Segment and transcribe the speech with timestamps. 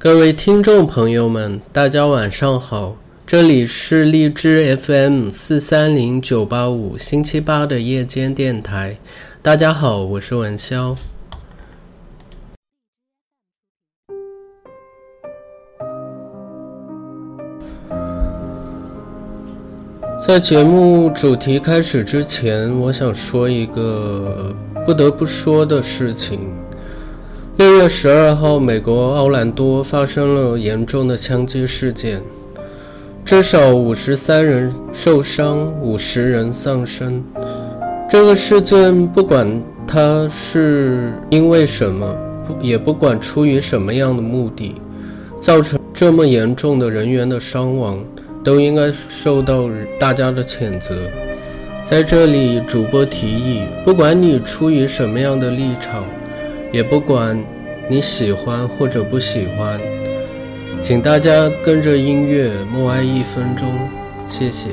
[0.00, 8.96] 各位听众朋友们，大家晚上好，这里是荔枝 FM 四三零九八五星期八的夜间电台。
[9.42, 10.94] 大家好，我是文潇。
[20.24, 24.54] 在节目主题开始之前，我想说一个
[24.86, 26.38] 不得不说的事情。
[27.58, 32.22] 六月十二号，美国奥兰多发生了严重的枪击事件，
[33.24, 37.20] 至少五十三人受伤，五十人丧生。
[38.08, 42.16] 这个事件不管它是因为什么，
[42.46, 44.76] 不也不管出于什么样的目的，
[45.40, 47.98] 造成这么严重的人员的伤亡。
[48.44, 49.68] 都应该受到
[49.98, 50.94] 大家的谴责。
[51.84, 56.04] 在这里，主播提议，不管你出于什么样的立场，
[56.72, 57.38] 也不管
[57.88, 59.80] 你喜欢或者不喜欢，
[60.82, 63.88] 请大家跟着音乐默哀一分钟，
[64.26, 64.70] 谢谢。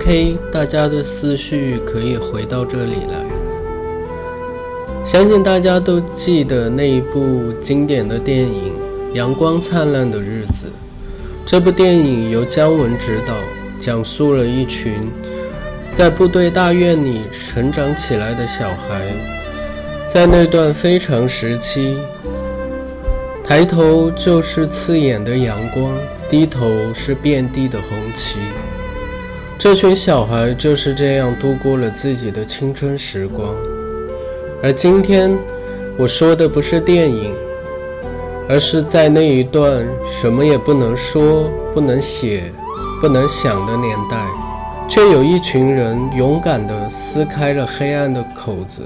[0.00, 3.26] OK，大家的思绪可以回到这里来。
[5.04, 8.74] 相信大家都记得那一部经典的电影
[9.16, 10.66] 《阳光灿烂的日子》。
[11.44, 13.34] 这部电影由姜文执导，
[13.80, 15.10] 讲述了一群
[15.92, 19.02] 在部队大院里成长起来的小孩，
[20.06, 21.96] 在那段非常时期，
[23.42, 25.92] 抬头就是刺眼的阳光，
[26.30, 28.36] 低头是遍地的红旗。
[29.58, 33.52] 这群小孩就是这样度过了自己的青春时光，
[34.62, 35.36] 而今天
[35.98, 37.34] 我说的不是电影，
[38.48, 42.52] 而是在那一段什么也不能说、不能写、
[43.00, 44.24] 不能想的年代，
[44.88, 48.82] 却有一群人勇敢地撕开了黑暗的口子，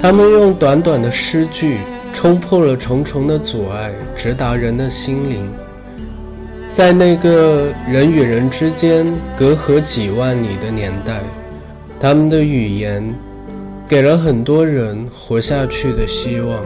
[0.00, 5.52] 他们用短短的诗句冲破了重重的阻碍，直达人的心灵。
[6.76, 11.22] 在那个人与人之间隔阂几万里的年代，
[11.98, 13.14] 他们的语言
[13.88, 16.62] 给了很多人活下去的希望。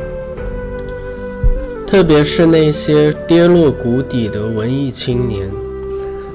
[1.86, 5.48] 特别是那些跌落谷底的文艺青年，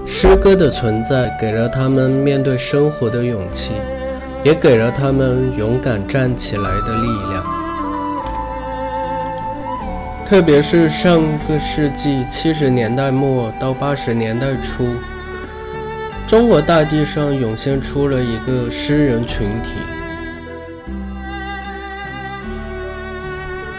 [0.06, 3.74] 诗歌的存在给了他们面对生活的勇气，
[4.42, 7.65] 也给了他们勇敢站起来的力量。
[10.26, 14.88] 特别是上个世纪七十年代末到八十年代初，
[16.26, 19.76] 中国大地上涌现出了一个诗人群体。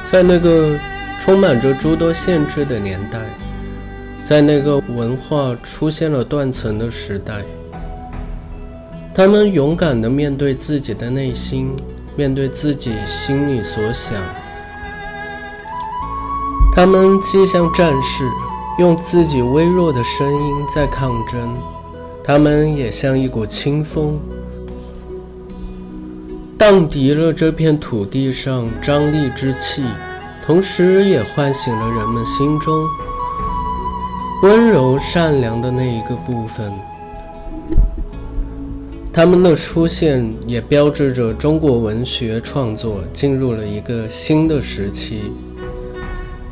[0.09, 0.79] 在那个
[1.19, 3.19] 充满着诸多限制的年代，
[4.23, 7.43] 在那个文化出现了断层的时代，
[9.13, 11.75] 他们勇敢地面对自己的内心，
[12.15, 14.15] 面对自己心里所想。
[16.77, 18.29] 他们既像战士，
[18.79, 21.57] 用自己微弱的声音在抗争；
[22.23, 24.21] 他们也像一股清风，
[26.59, 29.85] 荡涤了这片土地上张力之气，
[30.45, 32.85] 同时也唤醒了人们心中
[34.43, 36.71] 温柔善良的那一个部分。
[39.15, 45.33] 他们的出现也标志着中国文学创作进入了一个新的时期。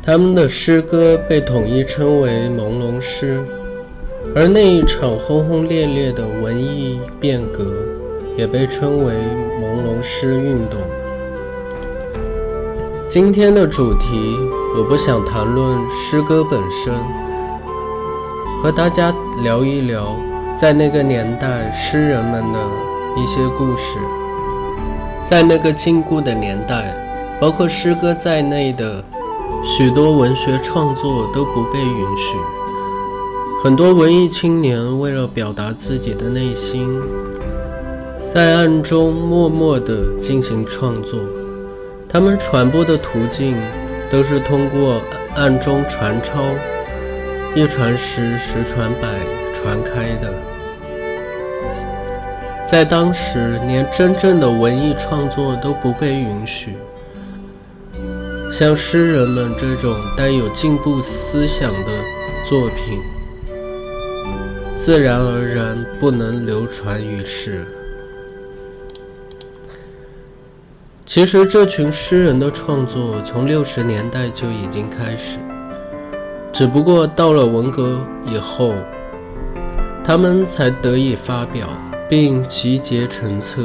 [0.05, 3.43] 他们的诗歌被统一称为朦胧诗，
[4.35, 7.65] 而那一场轰轰烈烈的文艺变革
[8.37, 9.13] 也被称为
[9.59, 10.79] 朦胧诗运动。
[13.09, 14.37] 今天的主题，
[14.77, 16.93] 我不想谈论诗歌本身，
[18.61, 19.11] 和大家
[19.43, 20.15] 聊一聊
[20.55, 22.59] 在那个年代诗人们的
[23.17, 23.97] 一些故事。
[25.23, 26.95] 在那个禁锢的年代，
[27.41, 29.03] 包括诗歌在内的
[29.67, 32.37] 许多文学创作都不被允许。
[33.63, 37.01] 很多文艺青年为了表达自己的内心，
[38.19, 41.19] 在暗中默默地进行创作。
[42.07, 43.57] 他们传播的途径
[44.07, 45.01] 都是通过
[45.35, 46.43] 暗中传抄，
[47.55, 49.07] 一传十，十传百，
[49.51, 50.31] 传开的。
[52.67, 56.75] 在当时，连真正的文艺创作都不被允许。
[58.57, 61.89] 像诗人们这种带有进步思想的
[62.47, 63.01] 作品，
[64.77, 67.65] 自然而然不能流传于世。
[71.05, 75.37] 其实，这群诗人的创作从六十年代就已经开始，
[76.53, 78.73] 只不过到了文革以后，
[80.01, 81.67] 他们才得以发表。
[82.07, 83.63] 并集结成册。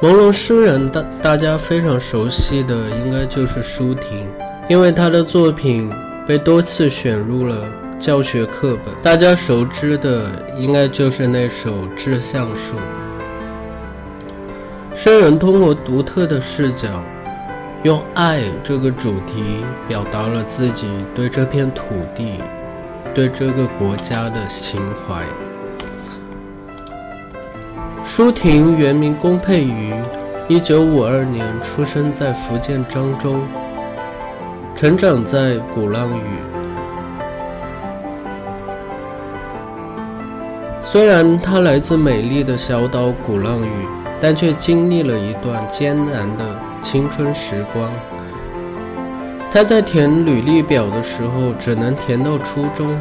[0.00, 4.30] 朦胧诗人大大家非常熟悉的应该就是舒婷，
[4.68, 5.90] 因为她的作品
[6.24, 7.68] 被多次选入了
[7.98, 8.94] 教学课本。
[9.02, 12.76] 大家熟知的应该就是那首《致橡树》。
[14.94, 17.02] 诗人通过独特的视角，
[17.82, 21.82] 用爱这个主题表达了自己对这片土
[22.14, 22.40] 地、
[23.12, 25.24] 对这个国家的情怀。
[28.18, 29.94] 舒婷原名龚佩瑜，
[30.48, 33.36] 一九五二年出生在福建漳州，
[34.74, 36.24] 成长在鼓浪屿。
[40.82, 43.86] 虽然她来自美丽的小岛鼓浪屿，
[44.20, 46.44] 但却经历了一段艰难的
[46.82, 47.88] 青春时光。
[49.52, 53.00] 她在填履历表的时候只能填到初中，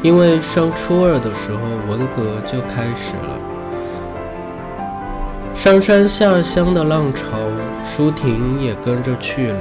[0.00, 1.58] 因为上初二的时候
[1.90, 3.38] 文革就开始了。
[5.56, 7.38] 上山下乡的浪潮，
[7.82, 9.60] 舒婷也跟着去了。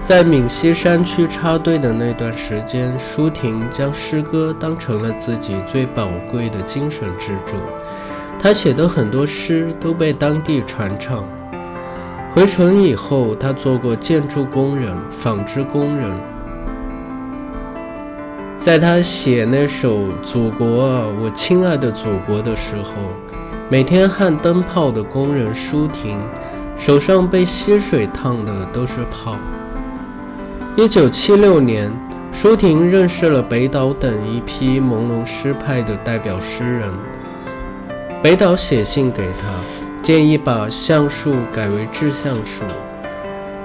[0.00, 7.56] 在闽西山区插队的那段时间，舒婷将诗歌当成了自己最宝贵的精神支柱。
[8.38, 11.24] 他写的很多诗都被当地传唱。
[12.30, 16.08] 回城以后，他做过建筑工人、纺织工人。
[18.62, 22.92] 在他写那首《祖国啊，我亲爱的祖国》的时候，
[23.68, 26.20] 每天焊灯泡的工人舒婷，
[26.76, 29.36] 手上被溪水烫的都是泡。
[30.76, 31.90] 一九七六年，
[32.30, 36.88] 舒婷认识了北岛等一批朦胧诗派的代表诗人。
[38.22, 39.52] 北岛写信给他，
[40.04, 42.62] 建议把橡树改为致橡树。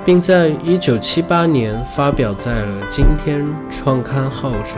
[0.07, 4.77] 并在一九七八年发表在了《今天》创刊号上。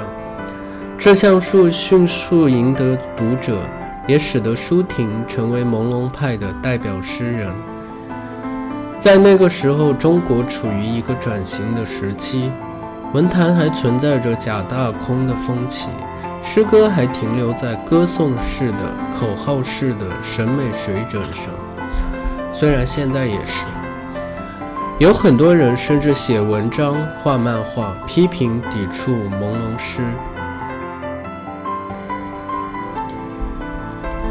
[0.97, 3.59] 这项术迅速赢得读者，
[4.07, 7.53] 也使得舒婷成为朦胧派的代表诗人。
[8.97, 12.51] 在那个时候，中国处于一个转型的时期，
[13.13, 15.89] 文坛还存在着假大空的风气，
[16.41, 21.53] 诗歌还停留在歌颂式的、口号式的审美水准上。
[22.51, 23.63] 虽然现在也是。
[24.99, 30.01] 有很多人甚至写文章、画漫画，批评、抵触朦胧诗。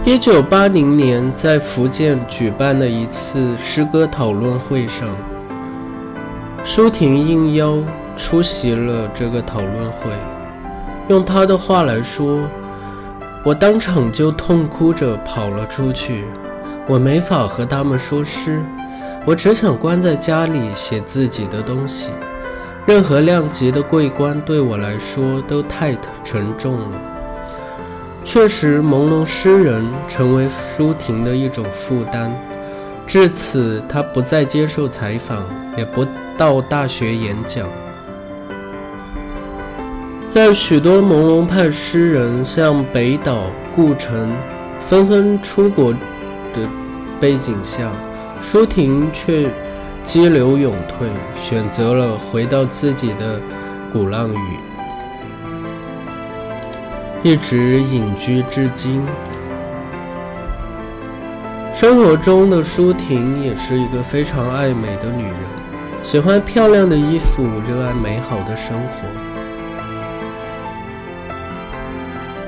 [0.04, 5.08] 一九八零年，在福建举办的一次诗歌讨论会上，
[6.62, 7.78] 舒婷应邀
[8.14, 10.10] 出席了这个讨论会。
[11.08, 12.40] 用他的话来说
[13.42, 16.26] ：“我当场就痛哭着跑了出去，
[16.86, 18.62] 我没法和他们说诗。”
[19.28, 22.08] 我只想关在家里写自己的东西，
[22.86, 25.94] 任何量级的桂冠对我来说都太
[26.24, 26.98] 沉重了。
[28.24, 32.34] 确实，朦胧诗人成为舒婷的一种负担。
[33.06, 35.44] 至此，他不再接受采访，
[35.76, 36.06] 也不
[36.38, 37.68] 到大学演讲。
[40.30, 43.42] 在许多朦胧派诗人像北岛、
[43.76, 44.34] 顾城
[44.80, 46.66] 纷纷出国的
[47.20, 47.92] 背景下，
[48.40, 49.50] 舒婷却
[50.02, 51.08] 激流勇退，
[51.40, 53.40] 选择了回到自己的
[53.92, 54.58] 鼓浪屿，
[57.22, 59.04] 一直隐居至今。
[61.72, 65.34] 生活中的舒婷也是一个非常爱美的女人，
[66.02, 69.08] 喜欢漂亮的衣服，热爱美好的生活。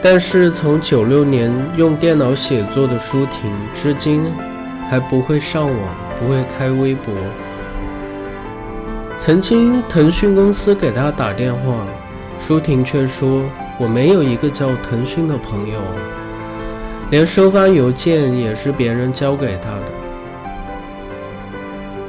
[0.02, 4.25] 但是从九六年用电脑写作的舒婷，至今。
[4.90, 5.78] 还不会上网，
[6.18, 7.14] 不会开微博。
[9.16, 11.87] 曾经腾讯公司给他打电话，
[12.37, 13.44] 舒婷却说
[13.78, 15.78] ：“我没有一个叫腾讯的朋友。”
[17.09, 19.92] 连收发邮件也是别人交给他的。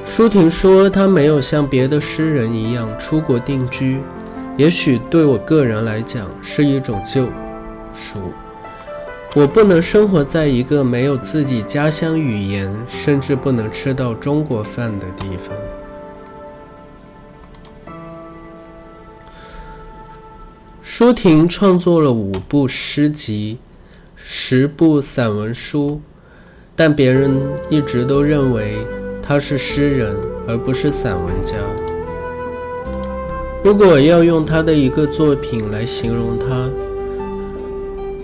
[0.04, 4.02] 舒婷说：“他没有像别的诗人一样出国定居，
[4.58, 7.30] 也许对我个人来讲是一种救
[7.94, 8.34] 赎。
[9.34, 15.56] 我不能生活在一个没有自己家乡语言，甚至不能吃到中国饭的地方。”
[20.82, 23.58] 舒婷创作了五部诗集、
[24.16, 26.02] 十部散文书，
[26.76, 28.78] 但别人一直都认为。
[29.24, 31.56] 他是诗人，而不是散文家。
[33.64, 36.68] 如果要用他的一个作品来形容他，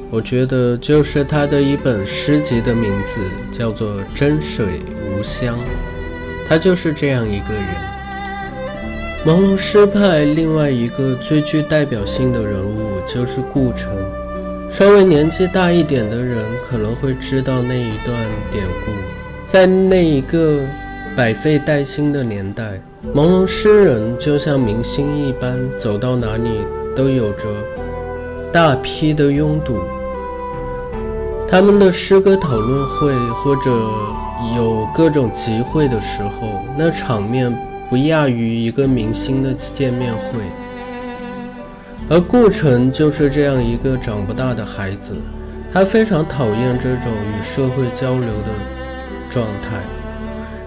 [0.10, 3.20] 我觉得就是他的一本诗集的名字
[3.52, 5.56] 叫做《真水无香》。
[6.48, 7.64] 他就是这样一个人。
[9.26, 13.92] 朦胧诗派另外一个最具代表性的人物就是顾城。
[14.70, 18.16] 稍微年纪大一点的人可能会知道那一段
[18.52, 18.92] 典故，
[19.48, 20.62] 在那一个。
[21.16, 22.80] 百废待兴的年代，
[23.12, 26.60] 朦胧诗人就像明星一般，走到哪里
[26.96, 27.48] 都有着
[28.54, 29.80] 大批的拥堵。
[31.50, 33.72] 他们的诗歌讨论会或者
[34.58, 37.58] 有各种集会的时候，那场面
[37.89, 40.42] 不亚于一个明星的见面会。
[42.10, 45.13] 而顾城就是这样一个长不大的孩子，
[45.74, 48.54] 他非常讨厌这种与社会交流的
[49.30, 49.82] 状态。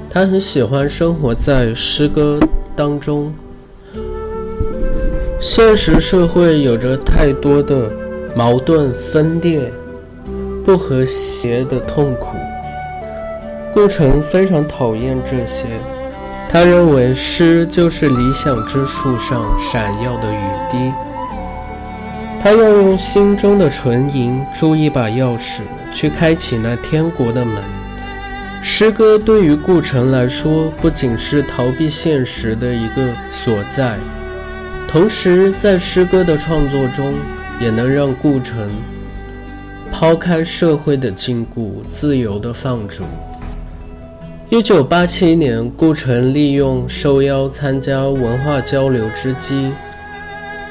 [0.08, 2.40] 他很喜欢生活在诗歌
[2.74, 3.32] 当中。
[5.40, 7.90] 现实社会有着太多的
[8.34, 9.72] 矛盾、分裂、
[10.70, 12.36] 不和谐的痛苦。
[13.74, 15.64] 顾城非常讨厌这些。
[16.48, 20.38] 他认为诗就是理想之树上闪耀的雨
[20.70, 20.92] 滴。
[22.40, 25.62] 他要用心中的纯银铸一把钥匙，
[25.92, 27.56] 去开启那天国的门。
[28.62, 33.96] 诗歌对于顾城来说，不仅是逃避现实的一个所在，
[34.86, 37.14] 同时在诗歌的创作中，
[37.58, 38.70] 也能让顾城
[39.92, 43.04] 抛开社会的禁锢，自由的放逐。
[44.48, 49.70] 一九八七年，顾城利用受邀参加文化交流之机，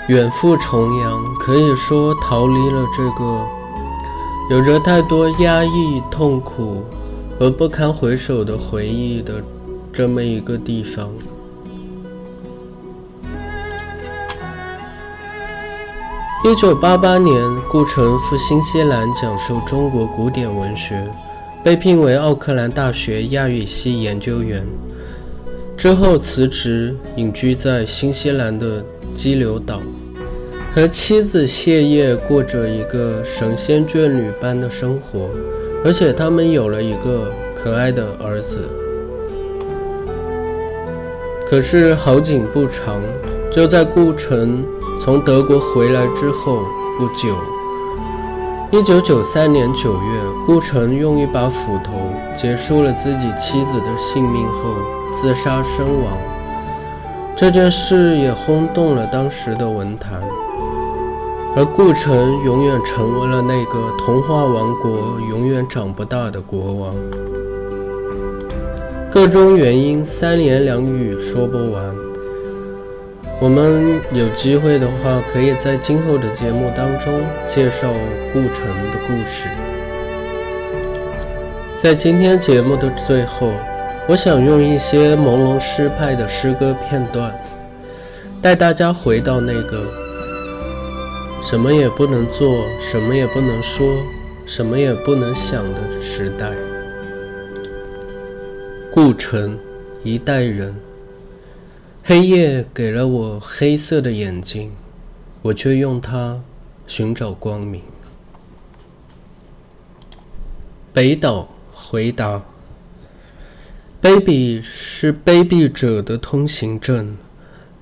[0.07, 3.45] 远赴重洋，可以说逃离了这个
[4.49, 6.83] 有着太多压抑、痛苦。
[7.39, 9.35] 和不堪回首的回忆的
[9.93, 11.07] 这么一个地方。
[16.41, 17.35] 一九八八年，
[17.69, 21.05] 顾城赴新西兰讲授中国古典文学，
[21.61, 24.65] 被聘为奥克兰大学亚语系研究员。
[25.75, 28.81] 之后辞职，隐居在新西兰的
[29.13, 29.81] 激流岛，
[30.73, 35.29] 和妻子谢烨过着一个神仙眷侣般的生活。
[35.83, 38.59] 而且他们有了一个可爱的儿子。
[41.49, 43.01] 可是好景不长，
[43.51, 44.65] 就在顾城
[45.01, 46.59] 从德国回来之后
[46.97, 47.33] 不久，
[48.69, 51.93] 一九九三年九月，顾城用一把斧头
[52.35, 54.75] 结束了自己妻子的性命后
[55.13, 56.17] 自杀身亡。
[57.33, 60.21] 这件事也轰动了当时的文坛。
[61.55, 66.93] 而顾城永远成为了那个童话王国永远长不大的国王。
[69.09, 72.08] 各种原因，三言两语说不完。
[73.41, 77.93] 我们有机会的话，可以在今后的节目当中介绍
[78.33, 79.47] 顾城的故事。
[81.77, 83.53] 在今天节目的最后，
[84.09, 87.33] 我想用一些朦胧诗派的诗歌片段，
[88.41, 89.85] 带大家回到那个。
[91.45, 94.03] 什么也不能做，什么也不能说，
[94.45, 96.51] 什么也不能想的时代。
[98.93, 99.57] 顾城，
[100.03, 100.75] 一代人。
[102.03, 104.71] 黑夜给了我黑色的眼睛，
[105.41, 106.41] 我却用它
[106.87, 107.81] 寻找光明。
[110.91, 112.43] 北岛回答
[114.01, 117.17] ：“baby 是卑鄙者的通行证，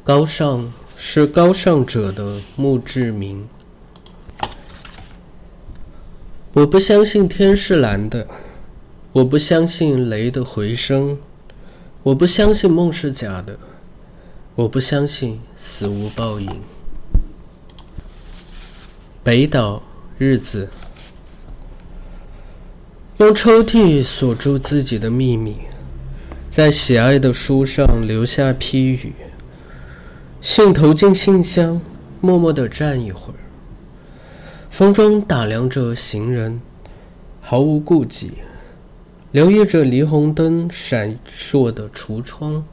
[0.04, 3.48] 高尚。”是高尚者的墓志铭。
[6.54, 8.28] 我不相信天是蓝的，
[9.12, 11.20] 我不相信雷的回声，
[12.02, 13.60] 我不相信梦是假的，
[14.58, 16.50] 我不相信死无报应。
[19.24, 19.84] 北岛
[20.18, 20.68] 日子，
[23.18, 25.58] 用抽屉锁住自己的秘密，
[26.50, 29.14] 在喜爱的书上留下批语。
[30.42, 31.80] 信投进信箱，
[32.20, 33.38] 默默的站一会儿。
[34.72, 36.60] 风中打量着行人，
[37.44, 38.32] 毫无顾忌，
[39.32, 42.66] 留意着霓虹灯闪烁的橱窗。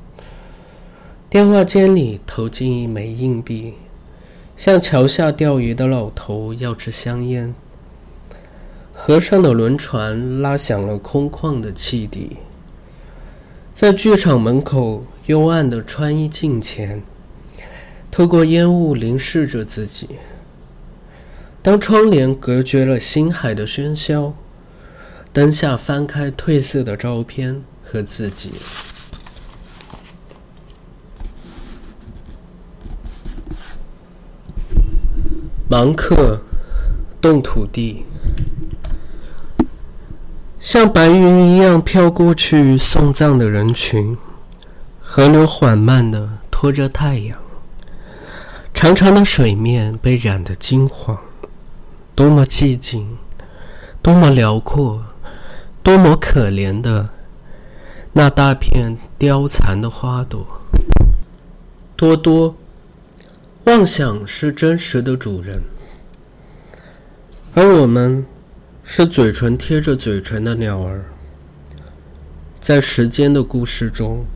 [1.35, 3.75] 电话间里投进一枚硬币，
[4.57, 7.53] 向桥下钓鱼的老头要支香烟。
[8.93, 12.37] 河上的轮船拉响了空旷的汽笛，
[13.75, 17.03] 在剧场门口幽暗的穿衣镜前，
[18.13, 20.11] 透过烟雾凝视着自己。
[21.61, 24.33] 当窗帘隔绝了星海的喧嚣，
[25.33, 28.53] 灯下翻开褪色的照片和自己。
[35.67, 36.41] 芒克，
[37.23, 38.05] 动土地，
[40.61, 44.17] 像白云一样飘过去送葬的人群，
[45.01, 47.39] 河流缓慢地拖着太阳，
[48.75, 51.19] 长长的水面被染得金黄，
[52.15, 53.17] 多么寂静，
[54.03, 55.03] 多么辽阔，
[55.83, 57.09] 多么可怜的
[58.13, 60.47] 那大片凋残的花朵，
[61.97, 62.55] 多多。
[63.65, 65.63] 妄想是真实的主人，
[67.55, 68.27] 而我们
[68.83, 71.07] 是嘴唇贴着嘴唇的鸟儿，
[72.61, 74.27] 在时间的故事中，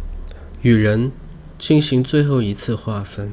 [0.63, 1.13] 与人
[1.59, 3.33] 进行最后一次划分。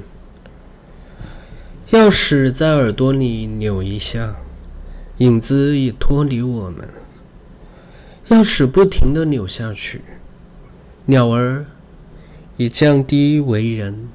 [1.92, 4.36] 钥匙在耳朵里扭一下，
[5.20, 6.90] 影子已脱离我们。
[8.28, 10.02] 钥匙不停地扭下去，
[11.06, 11.66] 鸟儿
[12.58, 14.10] 已降低为人，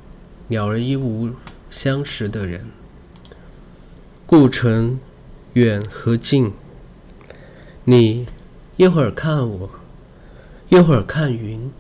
[0.48, 1.30] 鸟儿已无。
[1.70, 2.66] 相识的人，
[4.26, 4.98] 故城
[5.52, 6.52] 远和近。
[7.84, 8.26] 你
[8.76, 9.70] 一会儿看我，
[10.68, 11.70] 一会儿看云。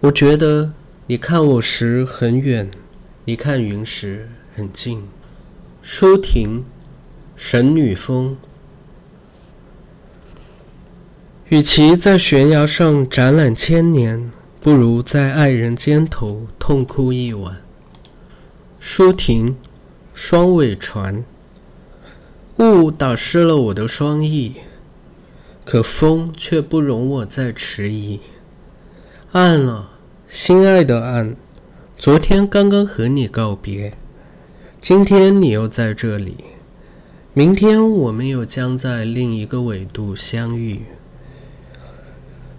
[0.00, 0.72] 我觉得
[1.06, 2.68] 你看我时很远，
[3.24, 5.06] 你看云时很近。
[5.80, 6.64] 舒婷，
[7.36, 8.36] 神女峰。
[11.48, 17.62] 与其在悬崖上展览千年，不如在爱人肩头痛哭一晚。
[18.88, 19.56] 舒婷，
[20.14, 21.24] 双尾船。
[22.58, 24.54] 雾打湿了我的双翼，
[25.64, 28.20] 可风却不容我再迟疑。
[29.32, 29.90] 暗了，
[30.28, 31.34] 心爱的暗。
[31.98, 33.92] 昨天刚刚和你告别，
[34.78, 36.36] 今天你又在这里，
[37.34, 40.82] 明天我们又将在另一个纬度相遇。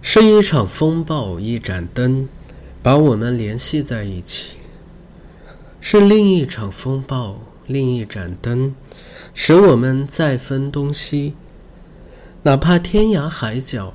[0.02, 2.28] 是一场风暴，一盏灯，
[2.82, 4.57] 把我们联系在一起。
[5.80, 8.74] 是另一场风暴，另一盏灯，
[9.32, 11.34] 使我们再分东西。
[12.42, 13.94] 哪怕天涯海角，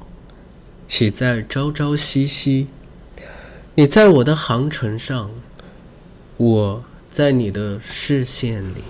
[0.87, 2.67] 岂在朝朝夕夕？
[3.75, 5.31] 你在我的航程上，
[6.37, 8.83] 我在你的视线里。